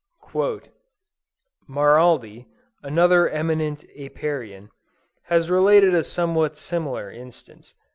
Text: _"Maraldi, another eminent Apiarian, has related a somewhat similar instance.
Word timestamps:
_"Maraldi, 1.69 2.47
another 2.81 3.29
eminent 3.29 3.85
Apiarian, 3.95 4.71
has 5.25 5.51
related 5.51 5.93
a 5.93 6.03
somewhat 6.03 6.57
similar 6.57 7.11
instance. 7.11 7.75